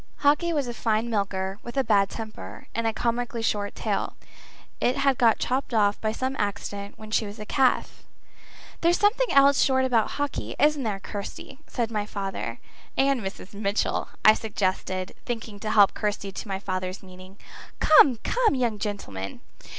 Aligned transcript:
Hawkie 0.21 0.51
was 0.51 0.65
a 0.65 0.73
fine 0.73 1.11
milker, 1.11 1.59
with 1.61 1.77
a 1.77 1.83
bad 1.83 2.09
temper, 2.09 2.65
and 2.73 2.87
a 2.87 2.91
comically 2.93 3.43
short 3.43 3.75
tail. 3.75 4.15
It 4.79 4.97
had 4.97 5.19
got 5.19 5.37
chopped 5.37 5.75
off 5.75 6.01
by 6.01 6.11
some 6.11 6.35
accident 6.39 6.97
when 6.97 7.11
she 7.11 7.27
was 7.27 7.37
a 7.37 7.45
calf. 7.45 8.01
"There's 8.81 8.97
something 8.97 9.27
else 9.29 9.61
short 9.61 9.85
about 9.85 10.13
Hawkie 10.13 10.55
isn't 10.59 10.81
there, 10.81 10.99
Kirsty?" 10.99 11.59
said 11.67 11.91
my 11.91 12.07
father. 12.07 12.57
"And 12.97 13.21
Mrs. 13.21 13.53
Mitchell," 13.53 14.09
I 14.25 14.33
suggested, 14.33 15.13
thinking 15.23 15.59
to 15.59 15.69
help 15.69 15.93
Kirsty 15.93 16.31
to 16.31 16.47
my 16.47 16.57
father's 16.57 17.03
meaning. 17.03 17.37
"Come, 17.79 18.15
come, 18.23 18.55
young 18.55 18.79
gentleman! 18.79 19.41